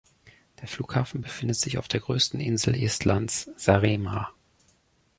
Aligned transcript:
Der 0.59 0.67
Flughafen 0.67 1.21
befindet 1.21 1.57
sich 1.57 1.77
auf 1.77 1.87
der 1.87 1.99
größten 1.99 2.39
Insel 2.39 2.73
Estlands, 2.73 3.51
Saaremaa. 3.55 4.33